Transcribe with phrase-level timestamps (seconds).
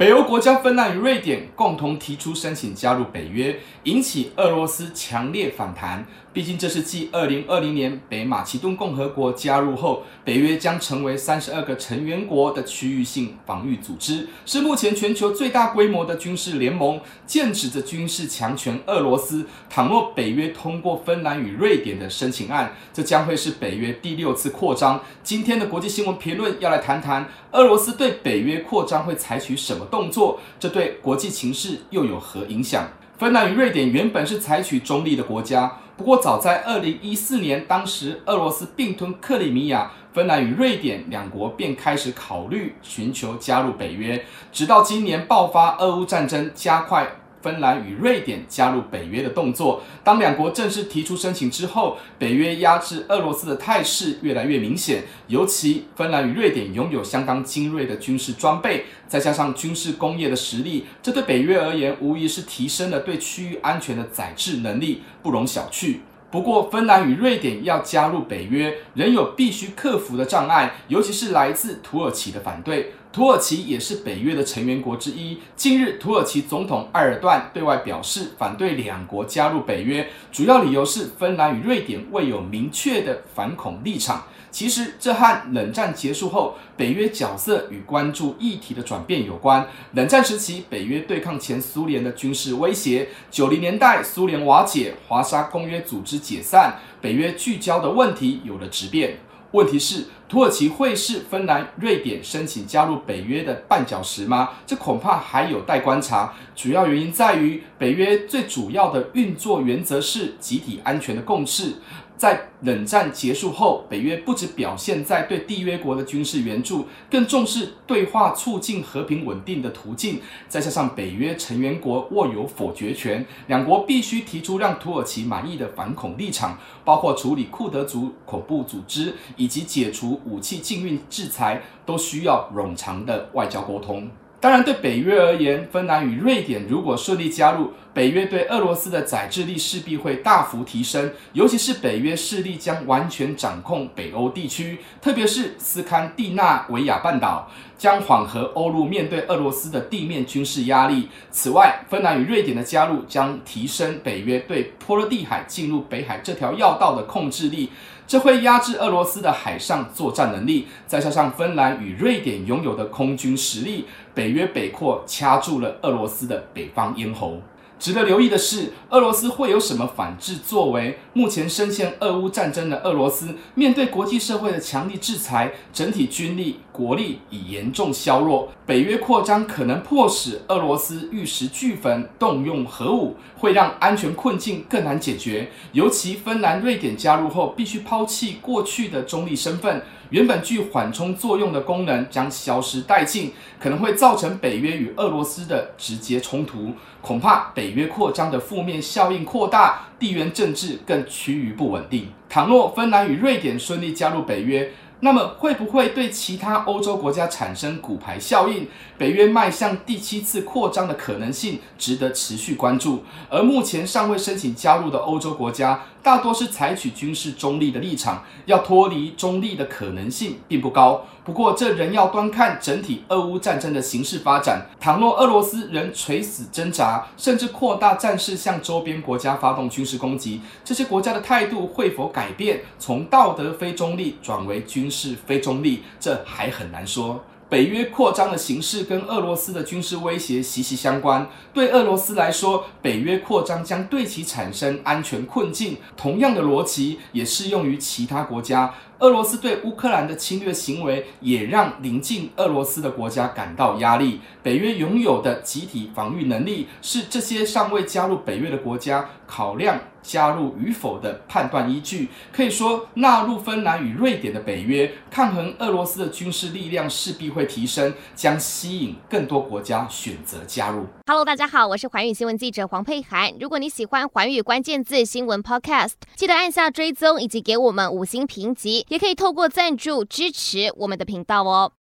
[0.00, 6.06] 北欧国家芬兰与瑞典共同提出申请加入北约，引起俄罗斯强烈反弹。
[6.32, 16.98] 毕竟这是继2020年北马其顿共和国加入后，北约将成为32个成员国的区域性防御组织，是目前全球最大规模的军事联盟。
[17.26, 25.02] 剑指着军事强权俄罗斯，倘若北约通过芬兰与瑞典的申请案，这将会是北约第六次扩张。
[25.22, 32.88] 今天的国际新闻评论要来谈谈俄罗斯对北约扩张会采取什么动作，这对国际情势又有何影响？
[33.18, 47.06] 芬兰与瑞典原本是采取中立的国家，不过早在二零一四年，当时俄罗斯并吞克里米亚，芬兰与瑞典两国便开始考虑寻求加入北约，直到今年爆发俄乌战争，加快。
[47.42, 55.04] 芬兰与瑞典加入北约的动作，当两国正式提出申请之后，北约压制俄罗斯的态势越来越明显。
[55.28, 65.96] 尤其芬兰与瑞典拥有相当精锐的军事装备，再加上军事工业的实力，这对北约而言无疑是提升了对区域安全的宰制能力，不容小觑。
[66.30, 72.92] 不过，芬兰与瑞典要加入北约，仍有必须克服的障碍，尤其是来自土耳其的反对。
[73.12, 75.38] 土耳其也是北约的成员国之一。
[75.56, 84.24] 近日，土耳其总统埃尔段对外表示反对两国加入北约，主要理由是芬兰与瑞典未有明确的反恐立场。
[84.52, 89.66] 其实，这和冷战结束后北约角色与关注议题的转变有关。
[89.94, 99.18] 冷战时期，北约对抗前苏联的军事威胁；九零年代，苏联瓦解，华沙公约组织解散，北约聚焦的问题有了质变。
[99.52, 104.50] 问题是，土耳其会是芬兰、瑞典申请加入北约的绊脚石吗？
[104.64, 106.32] 这恐怕还有待观察。
[106.54, 111.74] 主要原因在于，北约最主要的运作原则是集体安全的共识。
[112.16, 120.20] 在冷战结束后，北约不只表现在对缔约国的军事援助，更重视对话促进和平稳定的途径。
[120.46, 134.10] 再加上北约成员国握有否决权，两国必须提出让土耳其满意的反恐立场，包括处理库德族恐怖组织以及解除武器禁运制裁，都需要冗长的外交沟通。
[134.42, 141.12] 当然，对北约而言，芬兰与瑞典如果顺利加入，北约对俄罗斯的宰制力势必会大幅提升。
[141.34, 147.50] 尤其是北约势力将完全掌控北欧地区，特别是斯堪的纳维亚半岛，
[147.80, 151.08] 将缓和欧陆面对俄罗斯的地面军事压力。
[151.30, 157.70] 此外，芬兰与瑞典的加入将提升北约对波罗的海进入北海这条要道的控制力。
[158.06, 167.40] 这会压制俄罗斯的海上作战能力，再加上芬兰与瑞典拥有的空军实力，北约北扩掐住了俄罗斯的北方咽喉。
[167.78, 170.98] 值得留意的是，俄罗斯会有什么反制作为？
[171.14, 178.48] 目前深陷俄乌战争的俄罗斯，面对国际社会的强力制裁，整体军力国力已严重削弱。
[178.64, 185.50] 北约扩张可能迫使俄罗斯玉石俱焚，动用核武，会让安全困境更难解决。
[185.72, 189.82] 尤其芬兰、瑞典加入后，必须抛弃过去的中立身份。
[190.08, 196.72] 原本具缓冲作用的功能将消失殆尽，可能会造成北约与俄罗斯的直接冲突。
[197.02, 202.08] 恐怕北约扩张的负面效应扩大，地缘政治更趋于不稳定。
[202.28, 208.68] 倘若芬兰与瑞典顺利加入北约，那么会不会对其他欧洲国家产生骨牌效应？
[208.98, 213.02] 北约迈向第七次扩张的可能性值得持续关注。
[213.28, 221.04] 而目前尚未申请加入的欧洲国家，大多是采取军事中立的立场，要脱离中立的可能性并不高。
[221.24, 224.66] 不过，这仍要端看整体俄乌战争的形势发展。
[224.80, 237.22] 倘若俄罗斯仍垂死挣扎，甚至扩大战事向周边国家发动军事攻击，这些国家的态度会否改变，从道德非中立转为军事非中立，这还很难说。
[237.50, 241.28] 北约扩张的形势跟俄罗斯的军事威胁息息相关。
[241.52, 245.76] 对俄罗斯来说，北约扩张将对其产生安全困境。
[245.96, 248.72] 同样的逻辑也适用于其他国家。
[249.00, 254.20] 俄罗斯对乌克兰的侵略行为也让邻近俄罗斯的国家感到压力。
[254.44, 262.08] 北约拥有的集体防御能力是这些尚未加入北约的国家考量加入与否的判断依据。
[262.32, 270.86] 可以说，纳入芬兰与瑞典的北约，抗衡俄罗斯的军事力量势必会提升，将吸引更多国家选择加入。
[271.06, 273.32] Hello，大家好，我是环宇新闻记者黄佩涵。
[273.40, 278.86] 如果你喜欢环宇关键字新闻 Podcast，记得按下追踪以及给我们五星评级。
[278.88, 281.72] 也可以透过赞助支持我们的频道哦。